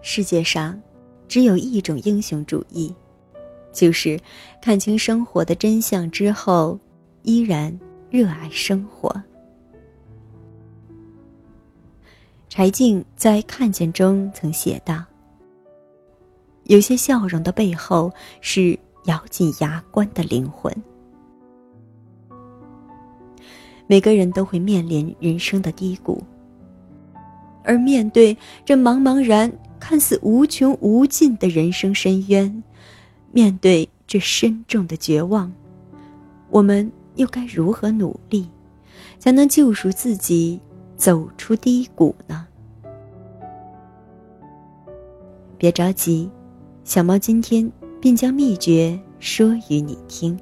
[0.00, 0.80] 世界上
[1.26, 2.94] 只有一种英雄主义，
[3.72, 4.18] 就是
[4.62, 6.78] 看清生活的真相之后，
[7.22, 7.76] 依然
[8.10, 9.14] 热爱生活。
[12.48, 15.04] 柴静在《看见》中曾写道
[16.64, 20.74] ：“有些笑容的背后，是咬紧牙关的灵魂。”
[23.86, 26.22] 每个人都会面临人生的低谷，
[27.64, 29.52] 而面对这茫茫然、
[29.88, 32.62] 看似无穷无尽的人生深渊，
[33.32, 35.50] 面对这深重的绝望，
[36.50, 38.46] 我们又该如何努力，
[39.18, 40.60] 才能救赎自己，
[40.94, 42.46] 走出低谷呢？
[45.56, 46.28] 别着急，
[46.84, 50.38] 小猫今天便将秘诀说与你听。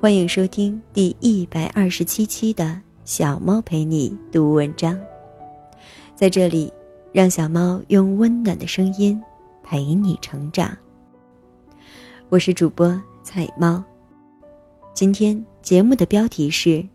[0.00, 4.98] 欢迎收听第一百二十七期的小猫陪你读文章，
[6.22, 6.72] 在这里，
[7.10, 9.20] 让小猫用温暖的声音
[9.60, 10.70] 陪你成长。
[12.28, 13.82] 我是主播彩猫，
[14.94, 16.86] 今天节目的标题是：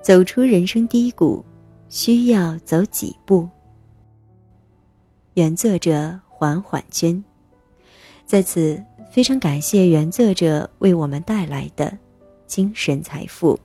[0.00, 1.44] 走出人生低谷，
[1.90, 3.46] 需要走几步？
[5.34, 7.22] 原作者缓缓君，
[8.24, 8.82] 在此。
[9.10, 11.98] 非常感谢原作者为我们带来的
[12.46, 13.60] 精神财富。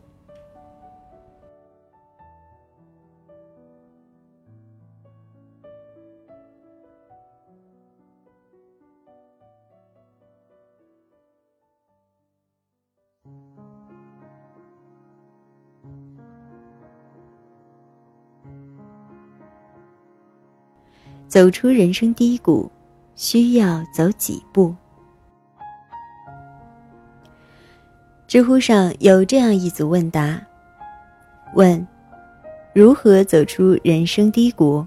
[21.28, 22.72] 走出人生低谷，
[23.16, 24.74] 需要走几步？
[28.28, 30.42] 知乎上有这样一组问答：
[31.54, 31.86] 问，
[32.74, 34.86] 如何走出人生低谷？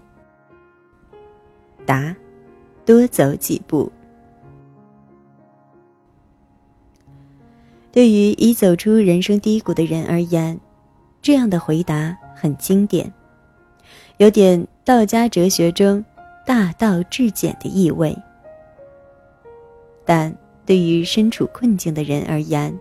[1.84, 2.16] 答，
[2.86, 3.92] 多走几步。
[7.92, 10.58] 对于已走出人生低谷的人而言，
[11.20, 13.12] 这样的回答很经典，
[14.18, 16.04] 有点道家哲学中
[16.50, 18.16] “大道至简”的意味。
[20.04, 22.76] 但对于身处困境的人而言，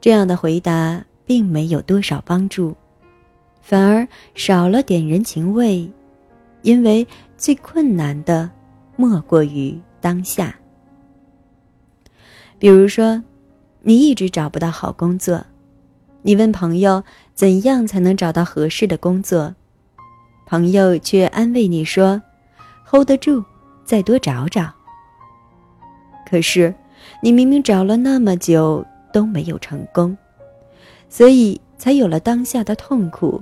[0.00, 2.72] 这样的回答并没有多少帮助，
[3.60, 4.06] 反而
[4.36, 5.90] 少了点人情味，
[6.62, 7.04] 因为
[7.36, 8.48] 最困难的
[8.94, 10.54] 莫过于当下。
[12.60, 13.20] 比如说，
[13.80, 15.44] 你一直找不到好工作，
[16.22, 17.02] 你问朋友
[17.34, 19.52] 怎样才能找到合适的工作，
[20.46, 22.22] 朋友却安慰你说
[22.84, 23.44] ：“hold 得住，
[23.84, 24.72] 再多找找。”
[26.28, 26.74] 可是，
[27.20, 28.84] 你明明找了那么久。
[29.14, 30.18] 都没有成功，
[31.08, 33.40] 所以才有了当下的痛苦。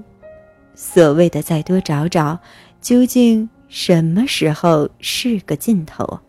[0.75, 2.39] 所谓的再多找找，
[2.83, 6.21] 究竟什么时候是个尽头？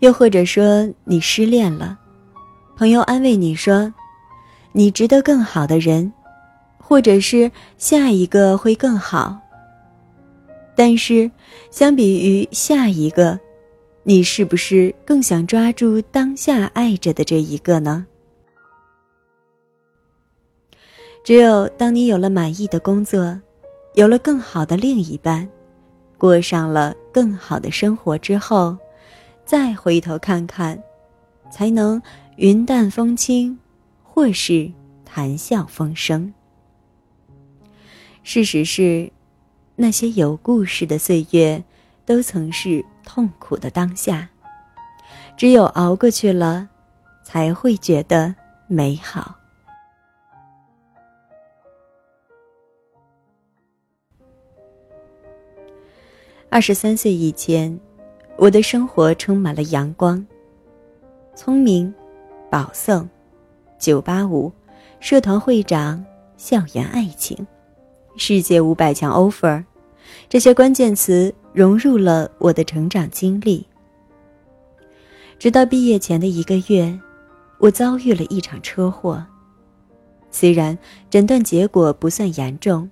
[0.00, 1.96] 又或者说你失恋了，
[2.76, 3.94] 朋友安慰你说
[4.74, 6.12] ：“你值得更好的人，
[6.76, 9.38] 或者是下一个会更好。”
[10.78, 11.28] 但是，
[11.72, 13.36] 相比于下一个。
[14.04, 18.06] 你是不是更想抓住当下爱着的这一个呢？
[21.24, 23.36] 只有当你有了满意的工作，
[23.94, 25.48] 有了更好的另一半，
[26.16, 28.78] 过上了更好的生活之后，
[29.44, 30.80] 再回头看看，
[31.50, 32.00] 才能
[32.36, 33.58] 云淡风轻，
[34.04, 34.70] 或是
[35.04, 36.32] 谈笑风生。
[38.22, 39.10] 事实是，
[39.80, 41.62] 那些有故事的岁月，
[42.04, 42.84] 都曾是。
[43.10, 44.28] 痛苦的当下，
[45.34, 46.68] 只有熬过去了，
[47.24, 48.34] 才会觉得
[48.66, 49.34] 美好。
[56.50, 57.80] 二十三岁以前，
[58.36, 60.22] 我的生活充满了阳光、
[61.34, 61.92] 聪明、
[62.50, 63.08] 保送、
[63.78, 64.52] 九八五、
[65.00, 66.04] 社团会长、
[66.36, 67.34] 校园爱情、
[68.18, 69.64] 世界五百强 offer，
[70.28, 71.32] 这些关键词。
[71.54, 73.66] 融入了我的成长经历。
[75.40, 76.96] 直到毕业前的一个月，
[77.58, 79.26] 我遭遇了一场车祸。
[80.30, 80.78] 虽然
[81.10, 82.88] 诊断结果不算严重，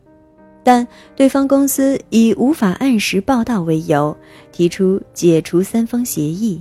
[0.65, 0.85] 但
[1.15, 4.17] 对方公司以无法按时报到为由，
[4.51, 6.61] 提出解除三方协议。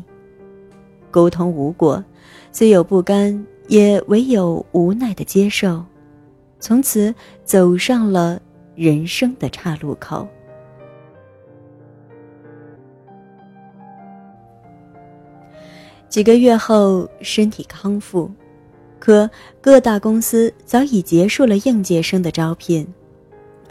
[1.10, 2.04] 沟通无果，
[2.52, 5.84] 虽有不甘，也唯有无奈的接受。
[6.60, 7.12] 从此
[7.44, 8.40] 走上了
[8.76, 10.28] 人生的岔路口。
[16.08, 18.32] 几个月后，身体康复，
[19.00, 19.30] 可
[19.60, 22.88] 各大公司早已结束了应届生的招聘，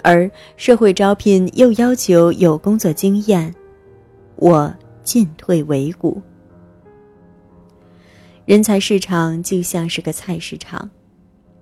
[0.02, 3.54] 而社会招聘又要求有工作经验，
[4.36, 6.20] 我进退维谷。
[8.44, 10.90] 人才市场就像是个菜市场，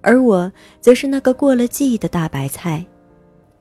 [0.00, 0.50] 而我
[0.80, 2.84] 则是那个过了季的大白菜，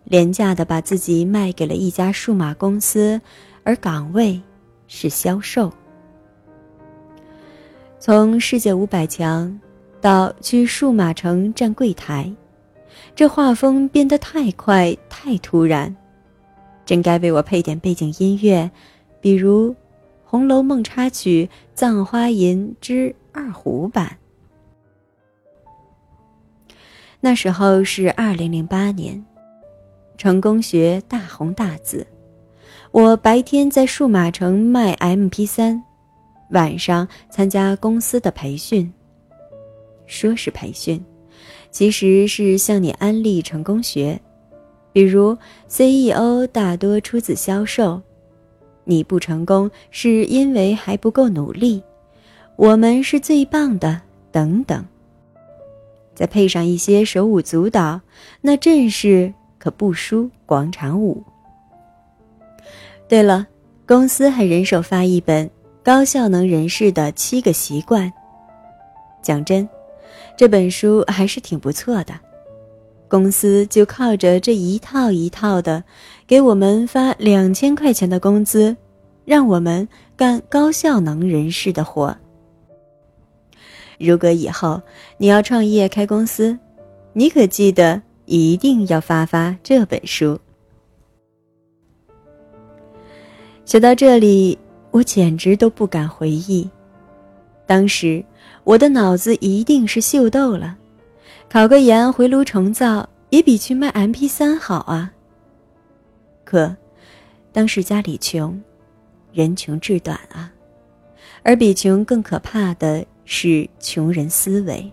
[0.03, 3.19] 廉价的把自己卖给了一家数码公司，
[3.63, 4.41] 而岗位
[4.87, 5.71] 是销售。
[7.99, 9.59] 从世界五百强
[9.99, 12.31] 到去数码城站柜台，
[13.15, 15.95] 这画风变得太快太突然，
[16.85, 18.69] 真该为我配点背景音乐，
[19.19, 19.75] 比如。
[20.33, 24.15] 《红楼梦》插曲《葬花吟》之二胡版。
[27.19, 29.25] 那时候是二零零八年，
[30.17, 32.05] 成功学大红大紫。
[32.91, 35.81] 我白天在数码城卖 MP 三，
[36.51, 38.91] 晚上参加公司的培训。
[40.05, 41.03] 说是培训，
[41.69, 44.19] 其实是向你安利成功学，
[44.91, 45.37] 比如
[45.67, 48.01] CEO 大多出自销售。
[48.83, 51.81] 你不成功是因为还不够努力，
[52.57, 54.85] 我们是最棒的，等等。
[56.13, 58.01] 再配上一些手舞足蹈，
[58.41, 61.23] 那阵势可不输广场舞。
[63.07, 63.45] 对了，
[63.85, 65.47] 公司还人手发一本
[65.83, 68.07] 《高效能人士的七个习惯》。
[69.21, 69.69] 讲真，
[70.35, 72.13] 这本书还是挺不错的。
[73.07, 75.83] 公司就靠着这一套一套的，
[76.25, 78.75] 给我们发两千块钱的工资，
[79.25, 82.17] 让我们干高效能人士的活。
[83.99, 84.81] 如果以后
[85.17, 86.57] 你要创业开公司，
[87.13, 90.39] 你可记得一定要发发这本书。
[93.65, 94.57] 写到这里，
[94.89, 96.69] 我简直都不敢回忆，
[97.65, 98.23] 当时
[98.63, 100.77] 我的脑子一定是秀逗了。
[101.49, 105.11] 考个研回炉重造也比去卖 M P 三好啊。
[106.45, 106.73] 可，
[107.51, 108.57] 当时家里穷，
[109.33, 110.49] 人穷志短啊，
[111.43, 114.89] 而比穷更可怕的是穷人思维。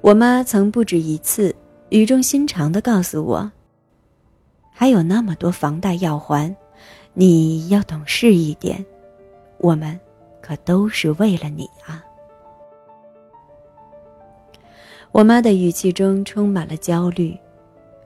[0.00, 1.54] 我妈曾不止一次
[1.90, 3.50] 语重心长的告诉我
[4.74, 6.54] ：“还有那么多房贷要还，
[7.14, 8.84] 你要懂事一点。
[9.58, 9.98] 我们
[10.42, 12.04] 可都是为了你啊。”
[15.12, 17.38] 我妈的语气中充满了焦虑，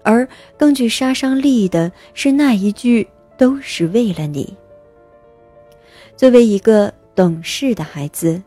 [0.05, 4.57] 而更具杀伤力的是那一句“都是为了你”。
[6.17, 8.41] 作为一个懂事的孩子，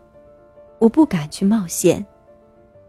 [0.78, 2.06] 我不敢去冒险，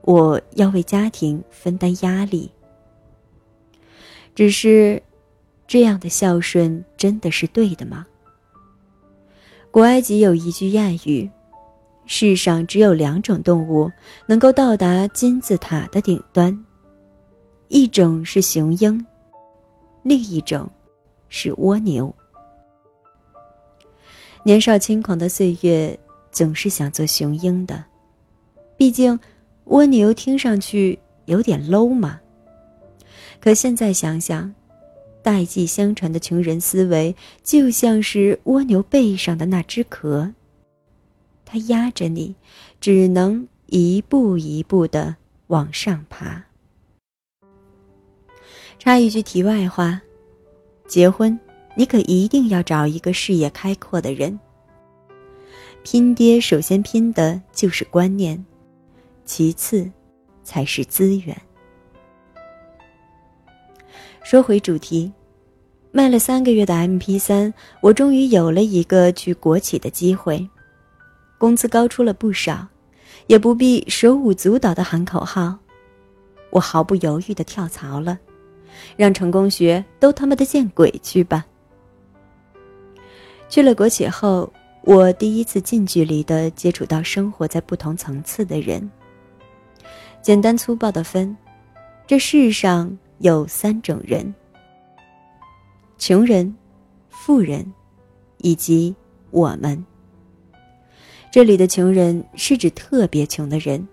[0.04, 2.50] 我要为家庭分担压力。
[4.34, 5.02] 只是，
[5.66, 8.06] 这样的孝顺真的是对的吗？
[9.70, 11.30] 古埃及有一句谚语。
[12.06, 13.90] 世上只有两种动物
[14.26, 16.64] 能够到达金字塔的顶端，
[17.68, 19.06] 一种是雄鹰，
[20.02, 20.70] 另一种
[21.30, 22.14] 是蜗牛。
[24.42, 25.98] 年少轻狂的岁月，
[26.30, 27.82] 总是想做雄鹰的，
[28.76, 29.18] 毕竟
[29.66, 32.20] 蜗牛听上去有点 low 嘛。
[33.40, 34.54] 可现在想想，
[35.22, 40.32] 代际相传的穷人思维，就像是蜗牛背上的那只壳。
[41.44, 42.34] 它压着你，
[42.80, 45.16] 只能一步一步的
[45.48, 46.44] 往上爬。
[48.78, 50.00] 插一句题外话：
[50.86, 51.38] 结婚，
[51.74, 54.38] 你可一定要找一个视野开阔的人。
[55.82, 58.42] 拼爹首先拼的就是观念，
[59.24, 59.90] 其次
[60.42, 61.36] 才是资源。
[64.22, 65.12] 说回主题，
[65.92, 70.48] 卖了三个月的 M P 三，我终于有了一个去国企的机会。
[71.36, 72.66] 工资高出了不少，
[73.26, 75.58] 也不必手舞足蹈的喊口号，
[76.50, 78.18] 我毫不犹豫的跳槽了，
[78.96, 81.44] 让成功学都他妈的见鬼去吧！
[83.48, 84.50] 去了国企后，
[84.82, 88.90] 我第一次近距离的接触到生活在不同层次的人。
[90.24, 91.36] 简单粗暴的分，
[92.06, 94.34] 这世上有三种人：
[95.98, 96.56] 穷人、
[97.10, 97.70] 富人，
[98.38, 98.96] 以及
[99.30, 99.84] 我们。
[101.30, 103.86] 这里的穷人是指特别穷的人，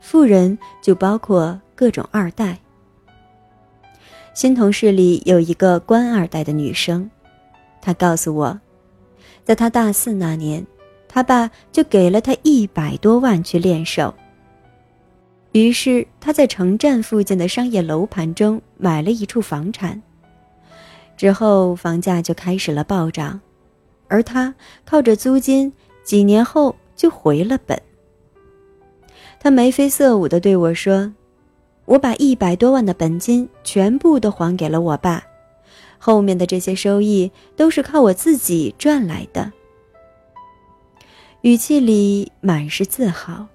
[0.00, 2.58] 富人就包括各种二代。
[4.34, 7.10] 新同事里有一个官二代的女生，
[7.80, 8.60] 她告诉我，
[9.46, 10.66] 在她大四那年，
[11.08, 14.14] 她爸就给了她一百多万去练手。
[15.52, 20.00] 于是他在城站附近的商业楼盘中买了一处房产，
[21.16, 23.40] 之后房价就开始了暴涨，
[24.08, 25.72] 而他靠着租金。
[26.04, 27.78] 几年后就回了本。
[29.38, 31.12] 他眉飞色舞的对我说
[31.84, 35.22] ：“我把一百多万的本金全部都还给了我爸，
[35.98, 39.52] 后面的这些收益都是靠我自己赚来的。
[41.42, 43.46] 语气里满是自豪。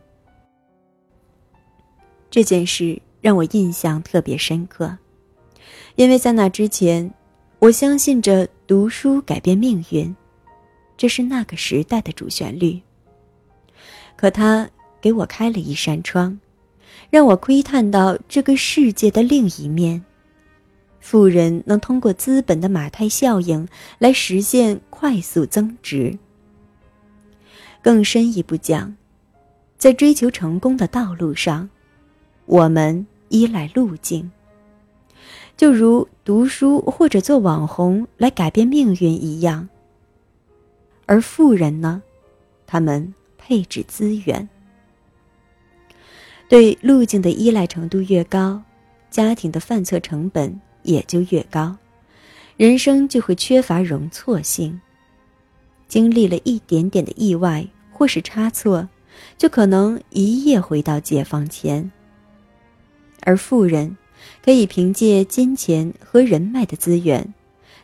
[2.34, 4.98] 这件事让我印象特别深刻，
[5.94, 7.14] 因为在那之前，
[7.60, 10.16] 我相信着读书改变命运，
[10.98, 12.82] 这是那个时代的主旋律。
[14.16, 14.68] 可他
[15.00, 16.40] 给我开了一扇窗。
[17.12, 20.04] 让我窥探到这个世界的另一面。
[21.00, 23.68] 富人能通过资本的马太效应
[24.00, 26.18] 来实现快速增值。
[27.84, 28.96] 更深一步讲，
[29.78, 31.70] 在追求成功的道路上，
[32.46, 34.30] 我们依赖路径，
[35.56, 39.68] 就如读书或者做网红来改变命运一样。
[41.06, 42.02] 而富人呢，
[42.66, 44.48] 他们配置资源。
[46.50, 48.62] 对路径的依赖程度越高，
[49.10, 51.76] 家庭的犯错成本也就越高，
[52.58, 54.80] 人生就会缺乏容错性。
[55.88, 58.88] 经历了一点点的意外或是差错，
[59.38, 61.92] 就可能一夜回到解放前。
[63.26, 63.98] 而富人
[64.44, 67.34] 可以凭借金钱和人脉的资源，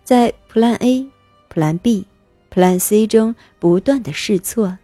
[0.04, 1.08] 在 Plan A、
[1.54, 2.06] Plan B、
[2.54, 4.78] Plan C 中不断的试错，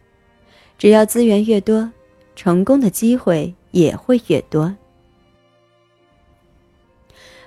[0.78, 1.92] 只要资源越多，
[2.36, 3.54] 成功的机会。
[3.76, 4.74] 也会越多。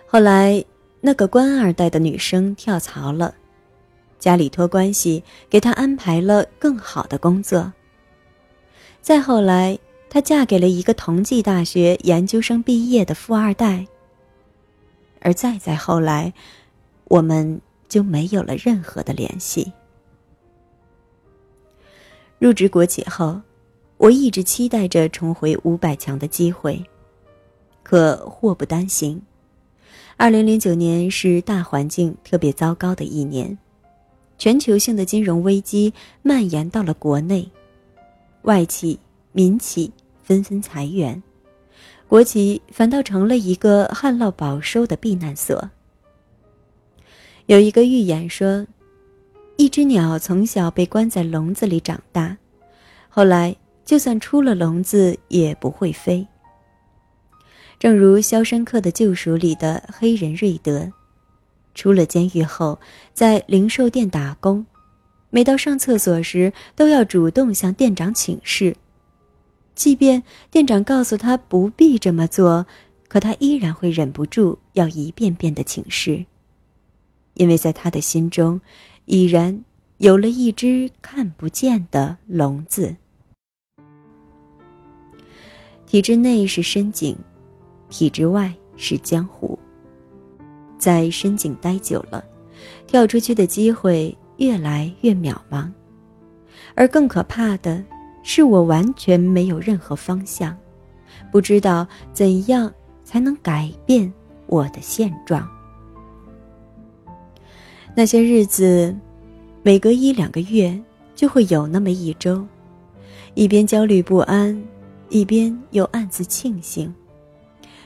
[0.07, 0.63] 后来，
[1.01, 3.35] 那个官二代的女生跳槽了，
[4.19, 7.73] 家里托关系给她安排了更好的工作。
[9.01, 9.79] 再后来，
[10.11, 13.87] 她嫁给了一个同济大学研究生毕业的富二代。
[15.21, 16.33] 而再再后来，
[17.05, 19.73] 我们就没有了任何的联系。
[22.39, 23.41] 入职国企后。
[24.01, 26.81] 我一直期待着重回五百强的机会，
[27.83, 29.21] 可祸不单行。
[30.17, 33.59] 二零零九年是大环境特别糟糕的一年，
[34.39, 37.51] 全球性的金融危机蔓延到了国内，
[38.43, 38.97] 外企、
[39.39, 39.89] 民企
[40.21, 41.23] 纷纷裁员，
[42.09, 45.71] 国企反倒成了一个旱涝保收的避难所。
[47.47, 48.67] 有一个寓言说，
[49.57, 52.37] 一只鸟从小被关在笼子里长大，
[53.09, 53.55] 后来。
[53.85, 56.27] 就算出了笼子也不会飞。
[57.79, 60.93] 正如《肖申克的救赎》里的黑人瑞德，
[61.75, 62.79] 出了监狱后，
[63.15, 64.67] 在零售店打工，
[65.31, 68.77] 每到上厕所时都要主动向店长请示，
[69.79, 72.67] 即便店长告诉他不必这么做，
[73.07, 76.27] 可他依然会忍不住要一遍遍的请示，
[77.35, 78.61] 因为在他的心中，
[79.05, 79.65] 已然
[79.99, 82.97] 有了一只看不见的笼子。
[85.87, 87.17] 体制内是深井，
[87.89, 89.57] 体制外是江湖。
[90.77, 92.25] 在深井待久了，
[92.89, 95.71] 跳出去的机会越来越渺茫，
[96.75, 97.81] 而更可怕的
[98.23, 100.57] 是，我完全没有任何方向，
[101.33, 102.73] 不知道怎样
[103.05, 104.13] 才能改变
[104.47, 105.49] 我的现状。
[107.95, 108.95] 那些日子，
[109.63, 110.79] 每隔一两个月
[111.15, 112.47] 就会有那么一周，
[113.35, 114.61] 一边焦虑不安。
[115.11, 116.95] 一边又暗自庆幸，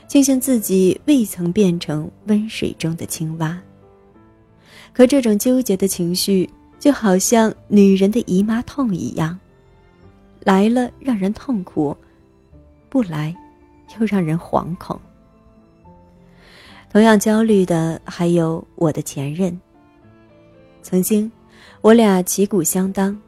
[0.09, 3.57] 庆幸自己未曾变成温水中的青蛙。
[4.91, 9.39] 可这种纠结的情绪，就好像女人的姨妈痛一样，
[10.45, 11.95] 来了让人痛苦，
[12.89, 13.35] 不来，
[13.99, 14.99] 又让人惶恐。
[16.91, 19.59] 同样焦虑的还有我的前任。
[20.81, 21.31] 曾经，
[21.81, 23.19] 我俩旗鼓相当。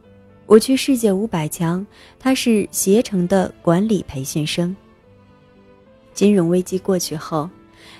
[0.46, 1.84] 我去世界五百强，
[2.20, 4.76] 他是携程的管理培训生。
[6.14, 7.50] 金融危机过去后，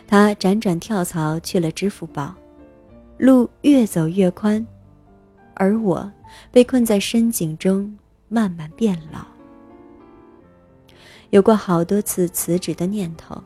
[0.06, 2.36] 他辗转跳槽去了支付宝，
[3.18, 4.64] 路越走越宽，
[5.56, 6.12] 而我
[6.52, 9.26] 被困在深井中，慢慢变老。
[11.30, 13.44] 有过好多次辞职的念头，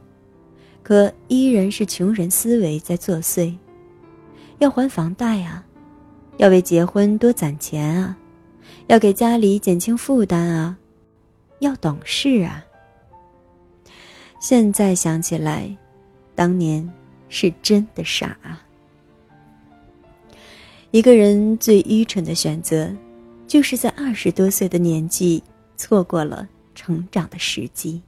[0.84, 3.56] 可依然是穷人思维在作祟：
[4.60, 5.66] 要还房贷啊，
[6.38, 8.18] 要为结婚多攒钱啊。
[8.88, 10.78] 要给家里减轻负担啊，
[11.60, 12.64] 要懂事啊。
[14.40, 15.76] 现在想起来，
[16.34, 16.88] 当年
[17.28, 18.64] 是真的傻啊。
[20.92, 22.92] 一个人最愚蠢的选择，
[23.50, 25.42] 就是在二十多岁的年纪
[25.76, 28.00] 错过了成长的时机。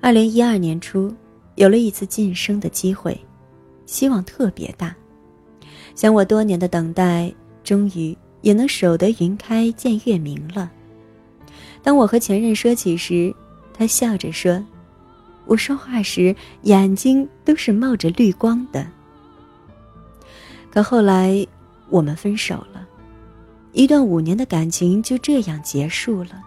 [0.00, 1.14] 二零一二年初，
[1.54, 3.16] 有了一次晋升的机会，
[3.86, 4.92] 希望特别大，
[5.94, 7.32] 想我多年的等待。
[7.62, 10.68] 终于也能守得云开见月明了。
[11.82, 13.32] 当我和前任说起时，
[13.72, 14.64] 他笑着说
[15.46, 18.84] ：“我说话时眼睛都是冒着绿光的。
[20.70, 21.46] 可后来
[21.90, 22.69] 我们分手了，
[23.72, 26.42] 一段五年的感情就这样结束了，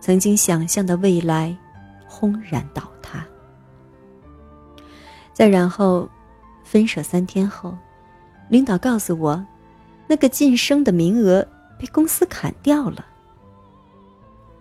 [0.00, 1.56] 曾经想象的未来
[2.06, 3.24] 轰然倒塌。
[5.32, 6.08] 再然后，
[6.62, 7.76] 分手三天后，
[8.48, 9.44] 领导告诉我，
[10.06, 11.46] 那个晋升的名额
[11.78, 13.04] 被公司砍掉了，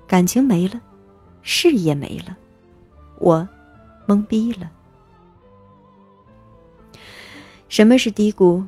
[0.08, 0.82] 感情没了，
[1.42, 2.36] 事业没了，
[3.20, 3.48] 我。
[4.06, 4.70] 懵逼了。
[7.70, 8.62] 什么是低谷？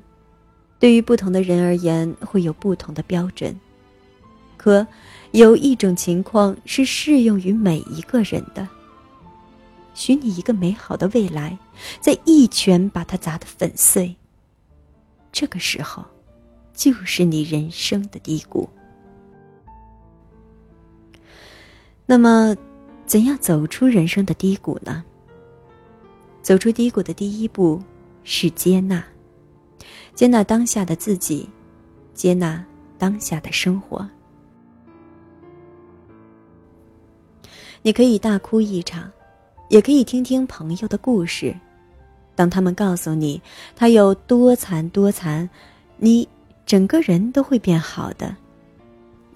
[0.86, 3.60] 对于不同的人而言，会有不同的标准。
[4.56, 4.86] 可
[5.32, 8.70] 有一种情况是适用于每一个人的：
[9.96, 11.58] 许你一个美好的未来，
[12.00, 14.16] 再一拳把它砸得粉碎。
[15.32, 16.06] 这个时候，
[16.72, 18.70] 就是你人生的低谷。
[22.06, 22.56] 那么，
[23.08, 25.04] 怎样走出人生的低谷呢？
[26.44, 27.82] 走出低谷的第一步
[28.24, 29.04] 是接纳，
[30.16, 31.48] 接纳当下的自己，
[32.14, 32.66] 接纳
[32.98, 34.10] 当下的生活。
[37.82, 39.12] 你可以大哭一场，
[39.70, 41.54] 也可以听听朋友的故事。
[42.34, 43.42] 当他们告诉你
[43.76, 45.48] 他有多惨多惨，
[45.98, 46.28] 你
[46.66, 48.36] 整个人都会变好的，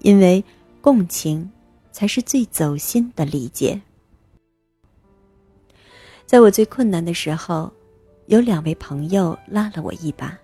[0.00, 0.42] 因为
[0.80, 1.48] 共情
[1.92, 3.80] 才是最走心的理解。
[6.24, 7.70] 在我最困难的时候，
[8.26, 10.36] 有两位朋友拉了我一把。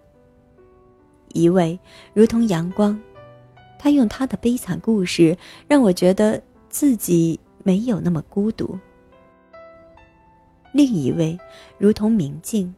[1.37, 1.79] 一位
[2.15, 2.99] 如同阳光，
[3.79, 5.37] 他用他的悲惨故事
[5.69, 8.79] 让我觉得自己没有那么孤独。
[10.73, 11.39] 另一位
[11.79, 12.75] 如同明镜，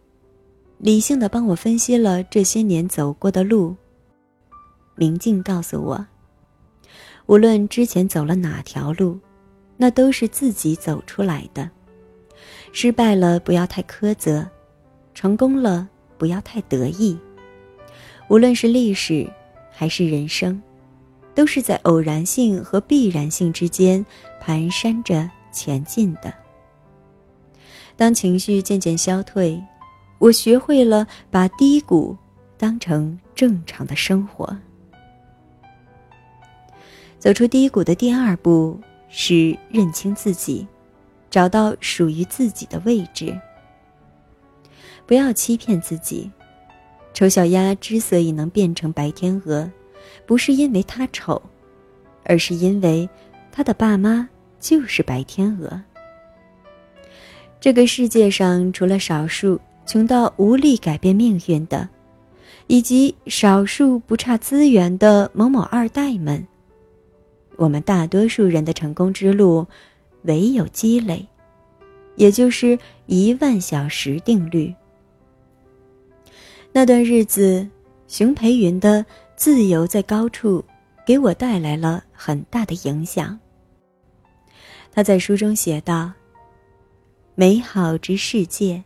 [0.79, 3.75] 理性的帮我分析了这些年走过的路。
[4.97, 6.07] 明镜告诉我，
[7.27, 9.18] 无论之前走了哪条路，
[9.77, 11.71] 那都是自己走出来的。
[12.73, 14.44] 失败了，不要太苛责；
[15.14, 17.18] 成功了，不要太得意。
[18.29, 19.29] 无论是历史，
[19.71, 20.62] 还是人生，
[21.35, 24.05] 都是在偶然性和必然性之间
[24.45, 26.33] 蹒跚着前进的。
[27.97, 29.62] 当情绪渐渐消退，
[30.19, 32.17] 我学会了把低谷
[32.57, 34.57] 当成正常的生活。
[37.19, 40.67] 走出低谷的第二步是认清自己。
[41.31, 43.38] 找到属于自己的位置。
[45.05, 46.31] 不要欺骗自己，
[47.18, 49.68] 丑小鸭之所以能变成白天鹅，
[50.24, 51.42] 不是因为它丑，
[52.22, 53.11] 而是因为
[53.50, 54.28] 它的爸妈
[54.61, 55.83] 就是白天鹅。
[57.59, 61.88] 这个世界上，除了少数穷到无力改变命运的，
[62.68, 66.46] 以及少数不差资源的某某二代们，
[67.57, 69.66] 我们大多数人的成功之路。
[70.22, 71.26] 唯有积累，
[72.14, 74.72] 也就是一万小时定律。
[76.72, 77.66] 那段日子，
[78.07, 79.04] 熊培云的
[79.37, 80.64] “自由在高处”
[81.07, 83.38] 给我带来了很大的影响。
[84.92, 86.12] 他在书中写道
[87.35, 88.83] ：“美好之世界，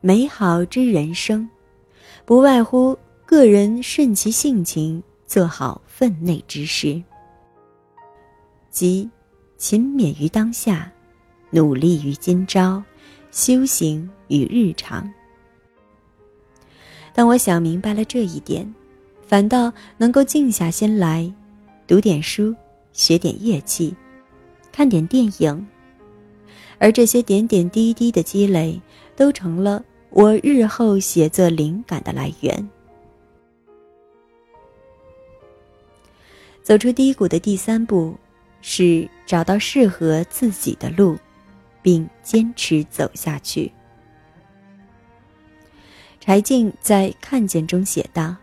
[0.00, 1.48] 美好之人生，
[2.24, 7.02] 不外乎个人顺其性情，做好分内之事。”
[8.70, 9.08] 即。
[9.58, 10.92] 勤勉于当下，
[11.48, 12.82] 努力于今朝，
[13.30, 15.10] 修行于日常。
[17.16, 18.70] 当我想明白了这一点，
[19.26, 21.32] 反倒能够静下心来，
[21.86, 22.54] 读点书，
[22.92, 23.96] 学点乐器，
[24.70, 25.66] 看点电影。
[26.78, 28.78] 而这些点点滴滴的积累，
[29.16, 32.68] 都成了我日后写作灵感的来源。
[36.62, 38.14] 走出低谷的第三步。
[38.68, 41.16] 是找到适合自己的路，
[41.82, 43.70] 并坚持走下去。
[46.26, 48.34] 柴静在《看见》中写道：“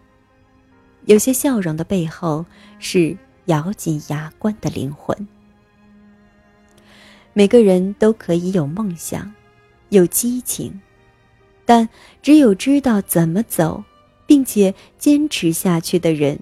[1.04, 2.46] 有些笑容的背后，
[2.80, 3.14] 是
[3.48, 5.28] 咬紧牙关的灵魂。”
[7.34, 9.30] 每个人都可以有梦想，
[9.90, 10.80] 有激情，
[11.66, 11.90] 但
[12.22, 13.84] 只有知道怎么走，
[14.26, 16.40] 并且坚持下去的人，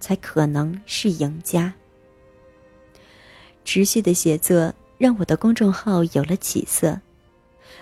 [0.00, 1.72] 才可能是赢家。
[3.64, 7.00] 持续的写作让我的公众号有了起色，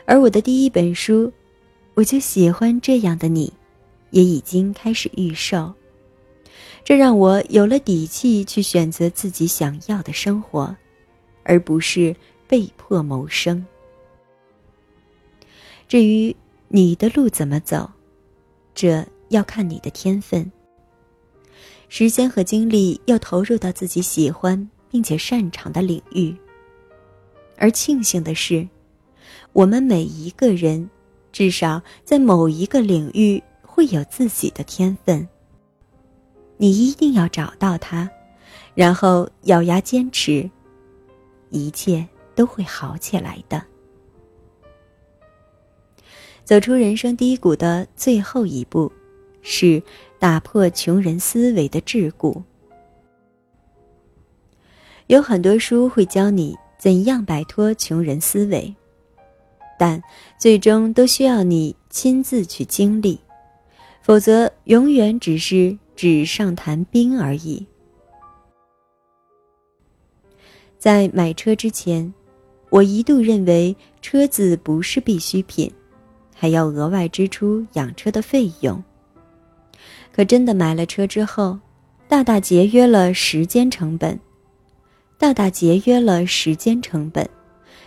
[0.04, 1.26] 而我的第一本书
[1.94, 3.48] 《我就喜欢这样的你》
[4.10, 5.72] 也已经开始预售，
[6.84, 10.74] 这让我有了底气去选择自己想要的生活，
[11.42, 12.14] 而不是
[12.46, 13.64] 被迫谋生。
[15.88, 16.34] 至于
[16.68, 17.90] 你的路怎么走，
[18.74, 20.50] 这要看你的天分，
[21.88, 24.68] 时间和精力要投入到自己喜欢。
[24.92, 26.36] 并且擅长的领域。
[27.56, 28.68] 而庆幸的是，
[29.54, 30.90] 我们每一个人，
[31.32, 35.26] 至少在某一个领域会有自己的天分。
[36.58, 38.08] 你一定要找到它，
[38.74, 40.48] 然后咬牙坚持，
[41.50, 43.60] 一切都会好起来的。
[46.44, 48.92] 走出人生低谷的最后一步，
[49.40, 49.82] 是
[50.18, 52.42] 打破穷人思维的桎梏。
[55.06, 58.74] 有很多书会教你怎样摆脱穷人思维，
[59.82, 60.00] 但
[60.38, 63.18] 最终都需要你亲自去经历，
[64.00, 67.66] 否则永远只是纸上谈兵而已。
[70.78, 72.14] 在买车之前，
[72.70, 75.68] 我一度认为车子不是必需品。
[76.32, 78.80] 还要额外支出养车的费用。
[80.12, 81.58] 可真的买了车之后，
[82.06, 84.16] 大大节约了时间成本，
[85.18, 87.28] 大大节约了时间成本，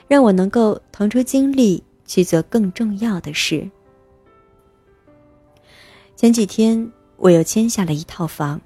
[0.07, 3.69] 让我能够腾出精力去做更重要的事。
[6.15, 8.59] 前几天我又签下了一套房，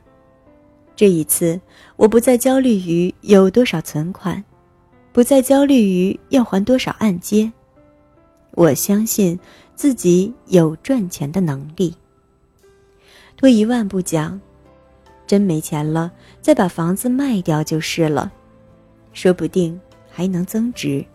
[0.96, 1.60] 这一次
[1.96, 4.44] 我不再焦虑于有多少存款，
[5.12, 7.52] 不再焦虑于要还多少按揭，
[8.52, 9.40] 我相信。
[9.80, 11.96] 自己有赚钱的能力。
[13.38, 14.38] 退一万步讲，
[15.26, 18.30] 真没钱了，再把房子卖掉就是了，
[19.14, 19.80] 说不定
[20.12, 21.06] 还能增值。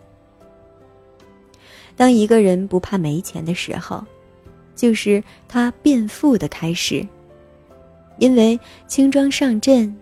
[1.95, 4.03] 当一个人不怕没钱的时候，
[4.75, 7.05] 就是他变富的开始。
[8.17, 9.95] 因为轻装上阵，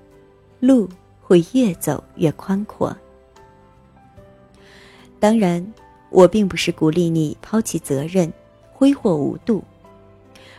[0.60, 0.88] 路
[1.22, 2.96] 会越走越宽阔。
[5.20, 5.66] 当然，
[6.10, 8.32] 我并不是鼓励你抛弃责任。
[8.76, 9.64] 挥霍无度，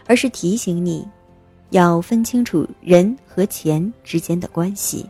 [0.06, 1.06] 而是提醒你，
[1.70, 5.04] 要分清楚人和钱之间的关系，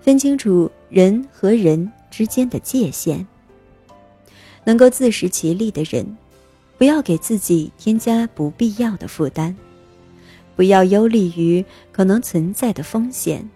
[0.00, 3.24] 分清楚人和人之间的界限。
[4.64, 6.16] 能够自食其力的人，
[6.76, 9.54] 不要给自己添加不必要的负担，
[10.56, 13.48] 不要忧虑于可能存在的风险，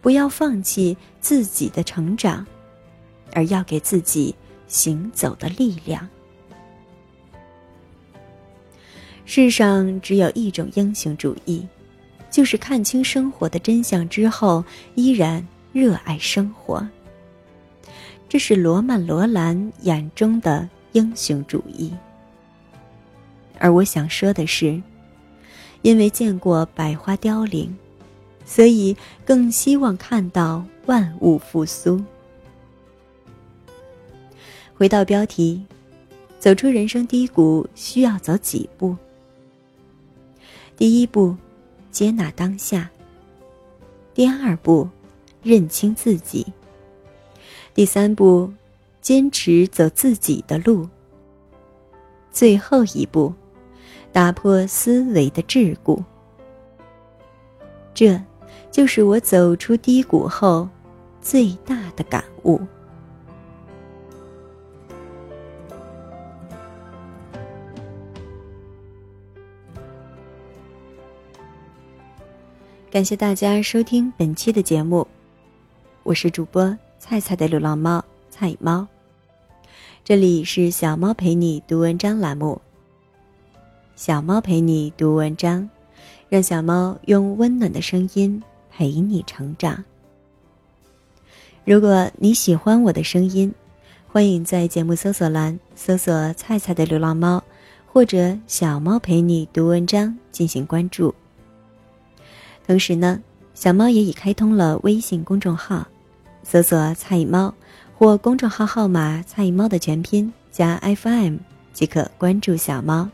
[0.00, 2.46] 不要放弃自己的成长，
[3.32, 4.34] 而要给自己
[4.66, 6.08] 行走的力量。
[9.26, 11.66] 世上只有一种英雄主义，
[12.30, 16.86] 就是看清生活的真相之后，依然热爱生活。
[18.28, 21.92] 这是罗曼·罗兰眼中的英雄主义。
[23.58, 24.82] 而我想说的是，
[25.82, 27.74] 因为见过百花凋零，
[28.44, 32.02] 所以更希望看到万物复苏。
[34.74, 35.64] 回到标题，
[36.40, 38.96] 走出人生低谷需要走几步？
[40.76, 41.36] 第一步，
[41.92, 42.90] 接纳当下。
[44.12, 44.88] 第二步，
[45.42, 46.44] 认清自己。
[47.74, 48.48] 第三步，
[49.00, 50.88] 坚持走自己的路。
[52.30, 53.34] 最后一步，
[54.12, 56.00] 打破思维的桎梏。
[57.92, 58.22] 这，
[58.70, 60.68] 就是我走出低谷后
[61.20, 62.60] 最大的感悟。
[72.88, 75.04] 感谢大家收听本期的节目，
[76.04, 78.88] 我是主播菜菜的流浪猫菜猫，
[80.02, 82.58] 这里是小猫陪你读文章栏目。
[83.94, 85.68] 小猫陪你读文章，
[86.30, 89.84] 让小猫用温暖的声音陪你成长。
[91.66, 93.52] 如果你喜欢我的声音，
[94.08, 97.44] 欢迎在节目搜索栏搜索“菜菜的流浪猫”
[97.86, 101.14] 或者“小猫陪你读文章”进行关注。
[102.66, 103.20] 同时呢，
[103.52, 105.86] 小猫也已开通了微信公众号，
[106.44, 107.52] 搜索“菜一猫”
[107.96, 111.38] 或公众号号码“菜一猫”的全拼加 FM
[111.72, 113.08] 即可关注小猫。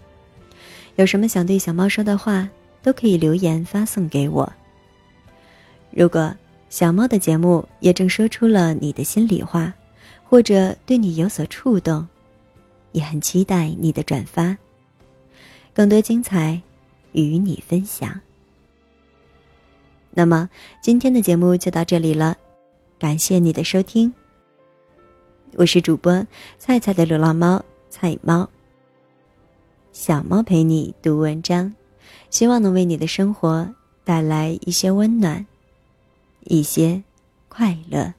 [0.96, 2.48] 有什么想对小猫说的话，
[2.82, 4.52] 都可以留言发送给我。
[5.90, 6.34] 如果
[6.68, 9.72] 小猫的节目也正说出了你的心里话，
[10.24, 12.06] 或者对你有所触动，
[12.92, 14.56] 也很期待你的转发，
[15.72, 16.60] 更多精彩
[17.12, 18.20] 与你分享。
[20.12, 20.50] 那么
[20.82, 22.36] 今天的节目就到这里了，
[23.00, 24.12] 感谢你的收听。
[25.54, 26.26] 我是主播
[26.58, 28.46] 菜菜的流浪猫菜猫。
[29.90, 31.74] 小猫陪你读文章，
[32.28, 35.46] 希望能为你的生活带来一些温暖，
[36.40, 37.02] 一些
[37.48, 38.12] 快乐。